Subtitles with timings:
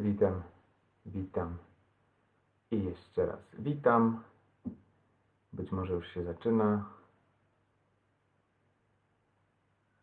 [0.00, 0.42] Witam,
[1.06, 1.56] witam
[2.70, 4.20] i jeszcze raz witam.
[5.52, 6.84] Być może już się zaczyna,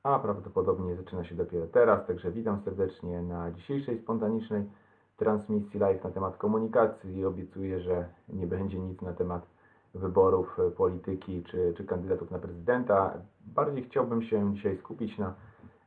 [0.04, 4.70] a prawdopodobnie zaczyna się dopiero teraz, także witam serdecznie na dzisiejszej spontanicznej
[5.18, 9.48] transmisji live na temat komunikacji i obiecuję, że nie będzie nic na temat
[9.94, 13.14] wyborów e, polityki czy, czy kandydatów na prezydenta.
[13.46, 15.34] Bardziej chciałbym się dzisiaj skupić na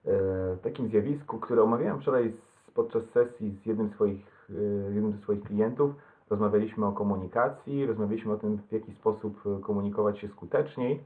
[0.07, 5.19] e, takim zjawisku, które omawiałem wczoraj z, podczas sesji z jednym, swoich, e, jednym ze
[5.19, 5.95] swoich klientów.
[6.31, 11.01] Rozmawialiśmy o komunikacji, rozmawialiśmy o tym, w jaki sposób e, komunikować się skuteczniej.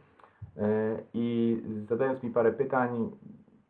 [0.56, 3.10] E, I zadając mi parę pytań,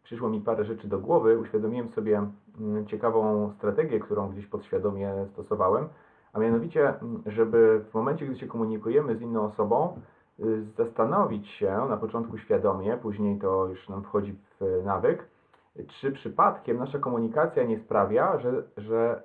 [0.03, 2.27] przyszło mi parę rzeczy do głowy, uświadomiłem sobie
[2.61, 5.89] mm, ciekawą strategię, którą gdzieś podświadomie stosowałem,
[6.33, 6.95] a mianowicie,
[7.27, 10.01] żeby w momencie, gdy się komunikujemy z inną osobą,
[10.41, 15.29] y, zastanowić się na początku świadomie, później to już nam wchodzi w nawyk,
[15.89, 19.23] czy przypadkiem nasza komunikacja nie sprawia, że, że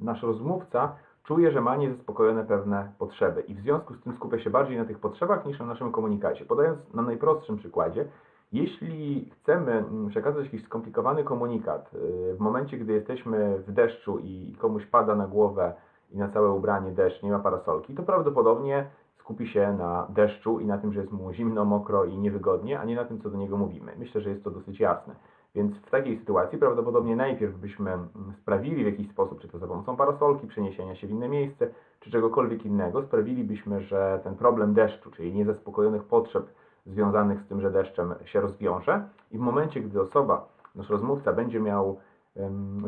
[0.00, 4.50] nasz rozmówca czuje, że ma niezaspokojone pewne potrzeby i w związku z tym skupia się
[4.50, 6.44] bardziej na tych potrzebach niż na naszym komunikacie.
[6.44, 8.08] Podając na najprostszym przykładzie,
[8.52, 14.56] jeśli chcemy mm, przekazać jakiś skomplikowany komunikat y, w momencie, gdy jesteśmy w deszczu i
[14.58, 15.74] komuś pada na głowę
[16.10, 18.86] i na całe ubranie deszcz, nie ma parasolki, to prawdopodobnie
[19.18, 22.84] skupi się na deszczu i na tym, że jest mu zimno, mokro i niewygodnie, a
[22.84, 23.92] nie na tym, co do niego mówimy.
[23.98, 25.14] Myślę, że jest to dosyć jasne.
[25.54, 28.10] Więc w takiej sytuacji prawdopodobnie najpierw byśmy mm,
[28.42, 31.68] sprawili w jakiś sposób, czy to za pomocą parasolki, przeniesienia się w inne miejsce,
[32.00, 36.46] czy czegokolwiek innego, sprawilibyśmy, że ten problem deszczu, czyli niezaspokojonych potrzeb
[36.86, 41.60] związanych z tym, że deszczem się rozwiąże i w momencie, gdy osoba, nasz rozmówca będzie
[41.60, 41.98] miał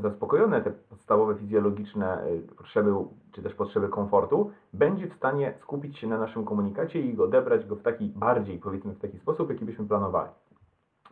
[0.02, 2.94] zaspokojone te podstawowe fizjologiczne y, potrzeby,
[3.32, 7.76] czy też potrzeby komfortu, będzie w stanie skupić się na naszym komunikacie i odebrać go
[7.76, 10.30] w taki bardziej, powiedzmy, w taki sposób, jaki byśmy planowali.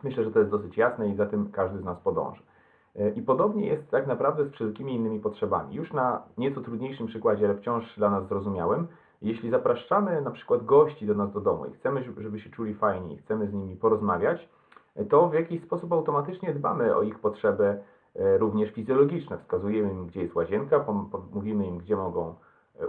[0.05, 2.41] Myślę, że to jest dosyć jasne i za tym każdy z nas podąży.
[2.95, 5.75] E, I podobnie jest tak naprawdę z wszelkimi innymi potrzebami.
[5.75, 8.87] Już na nieco trudniejszym przykładzie, ale wciąż dla nas zrozumiałym,
[9.21, 13.13] jeśli zapraszamy na przykład gości do nas do domu i chcemy, żeby się czuli fajnie
[13.13, 14.49] i chcemy z nimi porozmawiać,
[14.95, 17.79] e, to w jakiś sposób automatycznie dbamy o ich potrzeby
[18.15, 19.37] e, również fizjologiczne.
[19.37, 20.85] Wskazujemy im, gdzie jest łazienka,
[21.33, 22.35] mówimy im, gdzie mogą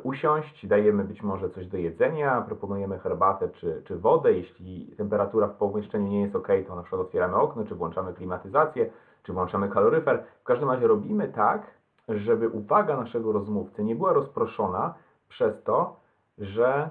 [0.02, 4.32] usiąść, dajemy być może coś do jedzenia, proponujemy herbatę czy, czy wodę.
[4.32, 8.90] Jeśli temperatura w pomieszczeniu nie jest ok, to na przykład otwieramy okno, czy włączamy klimatyzację,
[9.22, 10.24] czy włączamy kaloryfer.
[10.40, 11.62] W każdym razie robimy tak,
[12.08, 14.94] żeby uwaga naszego rozmówcy nie była rozproszona
[15.28, 15.96] przez to,
[16.38, 16.90] że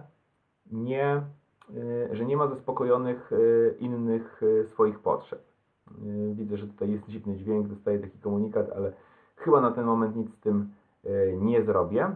[0.72, 1.22] nie,
[1.70, 5.42] y, że nie ma zaspokojonych y, innych y, swoich potrzeb.
[6.32, 8.94] Widzę, że tutaj jest dziwny dźwięk, dostaję taki komunikat, ale
[9.36, 10.70] chyba na ten moment nic z tym
[11.38, 12.12] nie zrobię.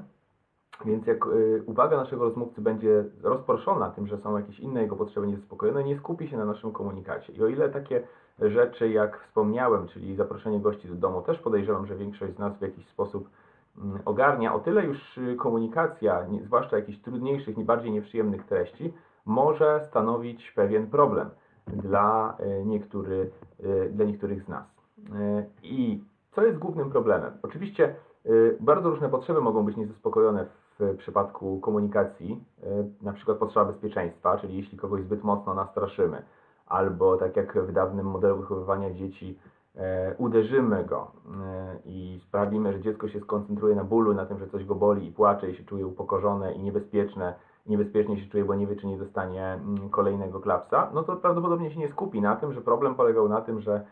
[0.85, 5.27] Więc jak y, uwaga naszego rozmówcy będzie rozproszona tym, że są jakieś inne jego potrzeby
[5.27, 7.33] niezaspokojone, nie skupi się na naszym komunikacie.
[7.33, 8.03] I o ile takie
[8.41, 12.61] rzeczy, jak wspomniałem, czyli zaproszenie gości do domu, też podejrzewam, że większość z nas w
[12.61, 13.29] jakiś sposób
[13.77, 18.93] mm, ogarnia, o tyle już y, komunikacja, nie- zwłaszcza jakichś trudniejszych, nie bardziej nieprzyjemnych treści,
[19.25, 21.29] może stanowić pewien problem
[21.67, 24.63] dla, y, niektóry, y, dla niektórych z nas.
[24.99, 27.31] Y, I co jest głównym problemem?
[27.43, 27.95] Oczywiście
[28.25, 30.45] y, bardzo różne potrzeby mogą być niezaspokojone
[30.79, 32.65] w przypadku komunikacji, y,
[33.01, 36.23] na przykład potrzeba bezpieczeństwa, czyli jeśli kogoś zbyt mocno nastraszymy,
[36.69, 39.39] albo tak jak w dawnym modelu wychowywania dzieci,
[39.75, 44.47] e, uderzymy go e, i sprawimy, że dziecko się skoncentruje na bólu, na tym, że
[44.47, 47.33] coś go boli i płacze i się czuje upokorzone i niebezpieczne,
[47.65, 51.71] niebezpiecznie się czuje, bo nie wie, czy nie dostanie mm, kolejnego klapsa, no to prawdopodobnie
[51.71, 53.85] się nie skupi na tym, że problem polegał na tym, że e,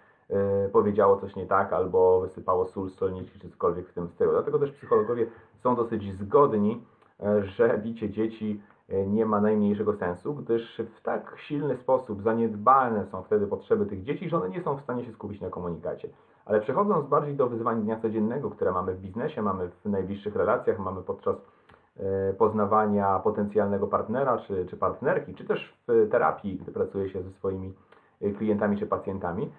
[0.71, 4.31] powiedziało coś nie tak, albo wysypało sól z solniczki, czy cokolwiek w tym stylu.
[4.31, 5.27] Dlatego też psychologowie
[5.63, 6.83] są dosyć zgodni,
[7.23, 13.05] e, że bicie dzieci e, nie ma najmniejszego sensu, gdyż w tak silny sposób zaniedbane
[13.05, 16.09] są wtedy potrzeby tych dzieci, że one nie są w stanie się skupić na komunikacie.
[16.45, 20.79] Ale przechodząc bardziej do wyzwań dnia codziennego, które mamy w biznesie, mamy w najbliższych relacjach,
[20.79, 21.35] mamy podczas
[22.37, 27.73] poznawania potencjalnego partnera czy, czy partnerki, czy też w terapii, gdy pracuje się ze swoimi
[28.37, 29.51] klientami czy pacjentami,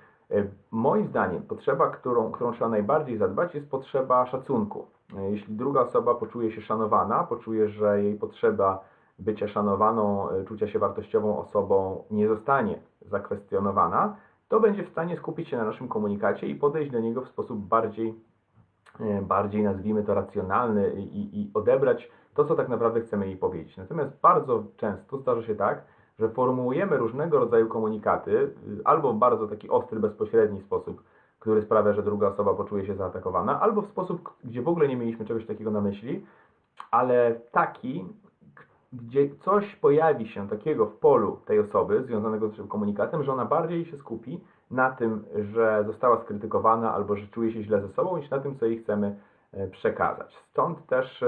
[0.70, 4.86] moim zdaniem potrzeba, którą, którą trzeba najbardziej zadbać, jest potrzeba szacunku.
[5.16, 8.84] E, Jeśli druga osoba poczuje się szanowana, poczuje, że jej potrzeba
[9.18, 14.16] bycia szanowaną, e, czucia się wartościową osobą nie zostanie zakwestionowana,
[14.48, 17.58] to będzie w stanie skupić się na naszym komunikacie i podejść do niego w sposób
[17.58, 18.14] bardziej,
[19.00, 23.76] e, bardziej nazwijmy to racjonalny i, i odebrać to, co tak naprawdę chcemy jej powiedzieć.
[23.76, 25.84] Natomiast bardzo często zdarza się tak,
[26.18, 28.52] że formułujemy różnego rodzaju komunikaty, y,
[28.84, 31.02] albo w bardzo taki ostry, bezpośredni sposób,
[31.38, 34.96] który sprawia, że druga osoba poczuje się zaatakowana, albo w sposób, gdzie w ogóle nie
[34.96, 36.26] mieliśmy czegoś takiego na myśli,
[36.90, 38.04] ale taki,
[38.92, 43.44] gdzie coś pojawi się takiego w polu tej osoby związanego z naszym komunikatem, że ona
[43.44, 48.16] bardziej się skupi na tym, że została skrytykowana albo że czuje się źle ze sobą,
[48.16, 49.16] niż na tym, co jej chcemy
[49.52, 50.36] e, przekazać.
[50.50, 51.24] Stąd też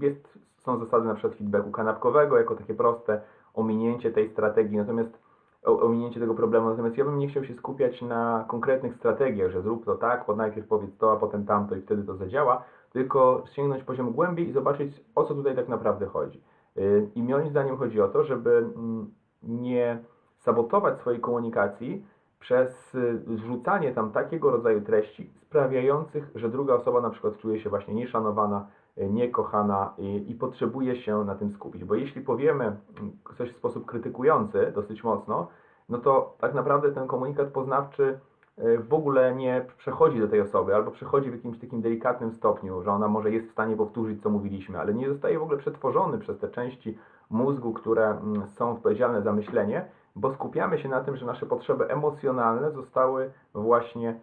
[0.00, 3.20] jest, są zasady na przykład feedbacku kanapkowego jako takie proste
[3.54, 5.18] ominięcie tej strategii, natomiast
[5.64, 9.84] ominięcie tego problemu, natomiast ja bym nie chciał się skupiać na konkretnych strategiach, że zrób
[9.84, 13.82] to tak, bo najpierw powiedz to, a potem tamto i wtedy to zadziała, tylko sięgnąć
[13.82, 16.40] poziom głębiej i zobaczyć, o co tutaj tak naprawdę chodzi.
[16.76, 19.98] Yy, I moim zdaniem chodzi o to, żeby mm, nie
[20.38, 22.04] sabotować swojej komunikacji
[22.40, 27.70] przez y, wrzucanie tam takiego rodzaju treści sprawiających, że druga osoba na przykład czuje się
[27.70, 31.84] właśnie nieszanowana, y, niekochana i, i potrzebuje się na tym skupić.
[31.84, 35.48] Bo jeśli powiemy mm, coś w sposób krytykujący dosyć mocno,
[35.88, 38.18] no to tak naprawdę ten komunikat poznawczy
[38.58, 42.82] y, w ogóle nie przechodzi do tej osoby, albo przechodzi w jakimś takim delikatnym stopniu,
[42.82, 46.18] że ona może jest w stanie powtórzyć, co mówiliśmy, ale nie zostaje w ogóle przetworzony
[46.18, 46.98] przez te części
[47.30, 49.84] mózgu, które mm, są odpowiedzialne za myślenie,
[50.16, 54.20] bo skupiamy się na tym, że nasze potrzeby emocjonalne zostały właśnie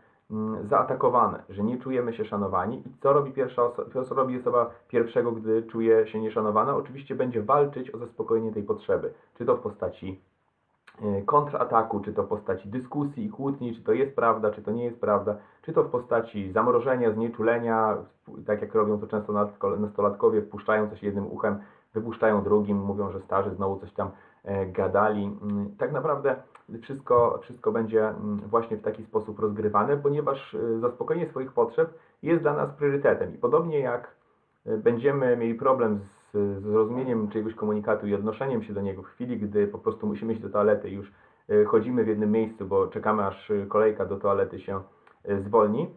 [0.70, 2.78] zaatakowane, że nie czujemy się szanowani.
[2.88, 6.76] I co robi pierwsza osoba, co robi osoba pierwszego, gdy czuje się nieszanowana?
[6.76, 10.20] Oczywiście będzie walczyć o zaspokojenie tej potrzeby, czy to w postaci
[11.02, 14.72] e, kontrataku, czy to w postaci dyskusji i kłótni, czy to jest prawda, czy to
[14.72, 17.98] nie jest prawda, czy to w postaci zamrożenia, znieczulenia,
[18.46, 21.60] tak jak robią to często nasto- nastolatkowie, wpuszczają coś jednym uchem,
[21.94, 24.10] wypuszczają drugim, mówią, że starzy znowu coś tam
[24.68, 25.24] gadali.
[25.42, 26.36] Mm, Tak naprawdę
[26.82, 31.94] wszystko, wszystko będzie mm, właśnie w taki sposób rozgrywane, ponieważ e, zaspokojenie swoich potrzeb
[32.24, 33.36] jest dla nas priorytetem.
[33.36, 34.16] I podobnie jak
[34.66, 36.00] e, będziemy mieli problem
[36.34, 40.34] z zrozumieniem czyjegoś komunikatu i odnoszeniem się do niego w chwili, gdy po prostu musimy
[40.34, 41.12] iść do toalety i już
[41.50, 44.82] e, chodzimy w jednym miejscu, bo czekamy aż e, kolejka do toalety się
[45.24, 45.90] e, zwolni.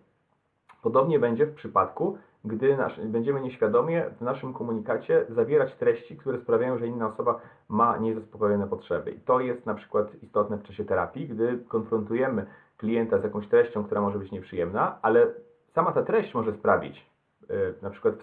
[0.82, 6.78] Podobnie będzie w przypadku, gdy nasz, będziemy nieświadomie w naszym komunikacie zawierać treści, które sprawiają,
[6.78, 9.10] że inna osoba ma niezaspokojone potrzeby.
[9.10, 12.46] I to jest na przykład istotne w czasie terapii, gdy konfrontujemy
[12.76, 15.26] klienta z jakąś treścią, która może być nieprzyjemna, ale
[15.74, 17.06] sama ta treść może sprawić,
[17.50, 18.14] e, na przykład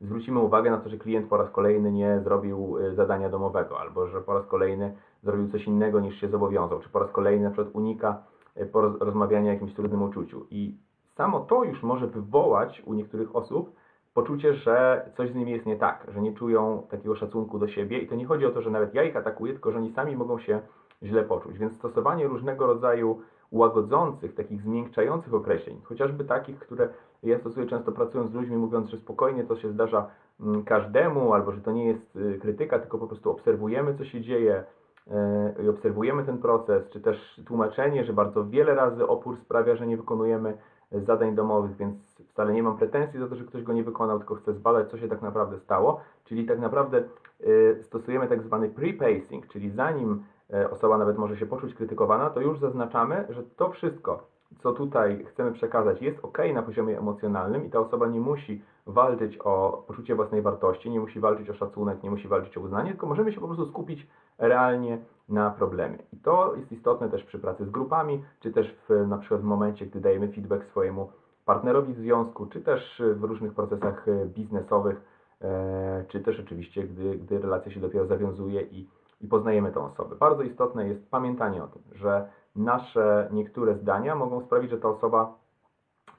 [0.00, 4.08] zwrócimy uwagę na to, że klient po raz kolejny nie zrobił e, zadania domowego, albo
[4.08, 7.50] że po raz kolejny zrobił coś innego niż się zobowiązał, czy po raz kolejny na
[7.50, 8.22] przykład unika
[8.54, 10.46] e, poroz- rozmawiania o jakimś trudnym uczuciu.
[10.50, 10.76] I
[11.16, 13.72] samo to już może wywołać u niektórych osób
[14.14, 17.98] poczucie, że coś z nimi jest nie tak, że nie czują takiego szacunku do siebie
[17.98, 20.16] i to nie chodzi o to, że nawet ja ich atakuję, tylko że oni sami
[20.16, 20.60] mogą się
[21.02, 21.58] źle poczuć.
[21.58, 23.20] Więc stosowanie różnego rodzaju
[23.52, 26.88] łagodzących, takich zmiękczających określeń, chociażby takich, które
[27.22, 30.06] ja stosuję często pracując z ludźmi, mówiąc, że spokojnie to się zdarza
[30.40, 34.20] mm, każdemu, albo że to nie jest y, krytyka, tylko po prostu obserwujemy, co się
[34.20, 34.64] dzieje
[35.06, 39.86] y, i obserwujemy ten proces, czy też tłumaczenie, że bardzo wiele razy opór sprawia, że
[39.86, 40.58] nie wykonujemy
[40.92, 44.34] zadań domowych, więc wcale nie mam pretensji za to, że ktoś go nie wykonał, tylko
[44.34, 46.00] chcę zbadać, co się tak naprawdę stało.
[46.24, 47.02] Czyli tak naprawdę
[47.40, 52.40] y, stosujemy tak zwany pre-pacing, czyli zanim e, osoba nawet może się poczuć krytykowana, to
[52.40, 57.70] już zaznaczamy, że to wszystko, co tutaj chcemy przekazać, jest ok na poziomie emocjonalnym i
[57.70, 62.10] ta osoba nie musi walczyć o poczucie własnej wartości, nie musi walczyć o szacunek, nie
[62.10, 64.06] musi walczyć o uznanie, tylko możemy się po prostu skupić
[64.38, 64.98] realnie
[65.28, 65.98] na problemie.
[66.12, 69.44] I to jest istotne też przy pracy z grupami, czy też w, na przykład w
[69.44, 71.10] momencie, gdy dajemy feedback swojemu
[71.44, 75.00] partnerowi w związku, czy też w różnych procesach e, biznesowych,
[75.42, 78.88] e, czy też oczywiście, gdy, gdy relacja się dopiero zawiązuje i,
[79.20, 80.16] i poznajemy tę osobę.
[80.16, 85.34] Bardzo istotne jest pamiętanie o tym, że nasze niektóre zdania mogą sprawić, że ta osoba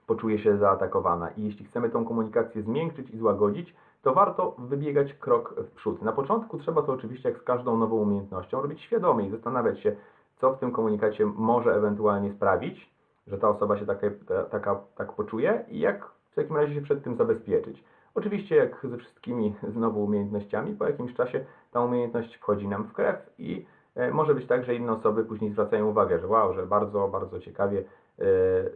[0.07, 1.29] poczuje się zaatakowana.
[1.29, 6.01] I jeśli chcemy tą komunikację zmiękczyć i złagodzić, to warto wybiegać krok w przód.
[6.01, 9.95] Na początku trzeba to oczywiście, jak z każdą nową umiejętnością, robić świadomie i zastanawiać się,
[10.35, 12.91] co w tym komunikacie może ewentualnie sprawić,
[13.27, 16.81] że ta osoba się taka, ta- taka, tak poczuje i jak w takim razie się
[16.81, 17.83] przed tym zabezpieczyć.
[18.15, 23.33] Oczywiście, jak ze wszystkimi znowu umiejętnościami, po jakimś czasie ta umiejętność wchodzi nam w krew
[23.37, 23.65] i
[24.13, 27.83] może być tak, że inne osoby później zwracają uwagę, że wow, że bardzo, bardzo ciekawie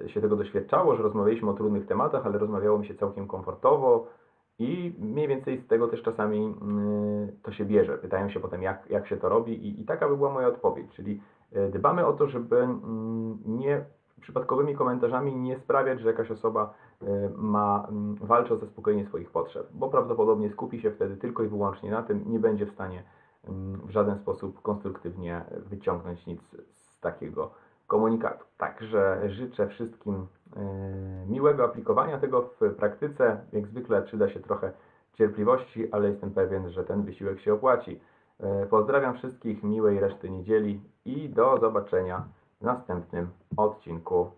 [0.04, 4.08] e, się tego doświadczało, że rozmawialiśmy o trudnych tematach, ale rozmawiało mi się całkiem komfortowo
[4.60, 7.98] i mniej więcej z tego też czasami mm, to się bierze.
[7.98, 10.92] Pytają się potem, jak, jak się to robi i, i taka by była moja odpowiedź,
[10.96, 11.22] czyli
[11.54, 13.86] e, dbamy o to, żeby mm, nie
[14.22, 19.68] przypadkowymi komentarzami nie sprawiać, że jakaś osoba e, ma, mm, walczy o zaspokojenie swoich potrzeb,
[19.74, 23.04] bo prawdopodobnie skupi się wtedy tylko i wyłącznie na tym, nie będzie w stanie
[23.84, 27.52] w żaden sposób konstruktywnie wyciągnąć nic z takiego
[27.88, 28.46] komunikatu.
[28.58, 30.62] Także życzę wszystkim e,
[31.28, 33.42] miłego aplikowania tego w praktyce.
[33.54, 34.72] Jak zwykle przyda się trochę
[35.14, 38.00] cierpliwości, ale jestem pewien, że ten wysiłek się opłaci.
[38.40, 42.28] E, Pozdrawiam wszystkich, miłej reszty niedzieli i do zobaczenia
[42.62, 44.32] w następnym odcinku.